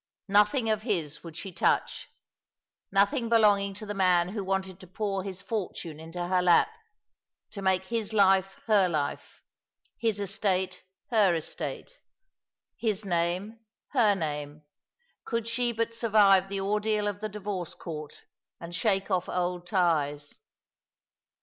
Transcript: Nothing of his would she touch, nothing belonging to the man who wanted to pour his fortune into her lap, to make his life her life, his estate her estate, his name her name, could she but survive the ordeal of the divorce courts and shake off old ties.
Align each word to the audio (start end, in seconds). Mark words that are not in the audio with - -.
Nothing 0.29 0.67
of 0.67 0.81
his 0.81 1.23
would 1.23 1.37
she 1.37 1.51
touch, 1.51 2.09
nothing 2.91 3.29
belonging 3.29 3.75
to 3.75 3.85
the 3.85 3.93
man 3.93 4.29
who 4.29 4.43
wanted 4.43 4.79
to 4.79 4.87
pour 4.87 5.23
his 5.23 5.43
fortune 5.43 5.99
into 5.99 6.25
her 6.25 6.41
lap, 6.41 6.69
to 7.51 7.61
make 7.61 7.83
his 7.83 8.11
life 8.11 8.59
her 8.65 8.89
life, 8.89 9.43
his 9.99 10.19
estate 10.19 10.81
her 11.11 11.35
estate, 11.35 12.01
his 12.75 13.05
name 13.05 13.59
her 13.89 14.15
name, 14.15 14.63
could 15.23 15.47
she 15.47 15.71
but 15.71 15.93
survive 15.93 16.49
the 16.49 16.59
ordeal 16.61 17.07
of 17.07 17.21
the 17.21 17.29
divorce 17.29 17.75
courts 17.75 18.23
and 18.59 18.75
shake 18.75 19.11
off 19.11 19.29
old 19.29 19.67
ties. 19.67 20.39